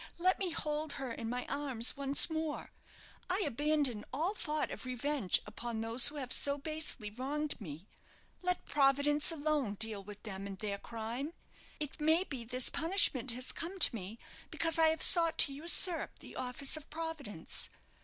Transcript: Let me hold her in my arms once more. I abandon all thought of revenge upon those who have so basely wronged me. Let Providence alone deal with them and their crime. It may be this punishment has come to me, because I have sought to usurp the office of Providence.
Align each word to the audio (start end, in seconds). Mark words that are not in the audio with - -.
Let 0.17 0.39
me 0.39 0.49
hold 0.49 0.93
her 0.93 1.11
in 1.11 1.29
my 1.29 1.45
arms 1.47 1.95
once 1.95 2.27
more. 2.27 2.71
I 3.29 3.43
abandon 3.45 4.03
all 4.11 4.33
thought 4.33 4.71
of 4.71 4.83
revenge 4.83 5.39
upon 5.45 5.79
those 5.81 6.07
who 6.07 6.15
have 6.15 6.33
so 6.33 6.57
basely 6.57 7.11
wronged 7.11 7.61
me. 7.61 7.85
Let 8.41 8.65
Providence 8.65 9.31
alone 9.31 9.75
deal 9.75 10.03
with 10.03 10.23
them 10.23 10.47
and 10.47 10.57
their 10.57 10.79
crime. 10.79 11.33
It 11.79 12.01
may 12.01 12.23
be 12.23 12.43
this 12.43 12.67
punishment 12.71 13.29
has 13.33 13.51
come 13.51 13.77
to 13.79 13.93
me, 13.93 14.17
because 14.49 14.79
I 14.79 14.87
have 14.87 15.03
sought 15.03 15.37
to 15.37 15.53
usurp 15.53 16.17
the 16.17 16.35
office 16.35 16.75
of 16.75 16.89
Providence. 16.89 17.69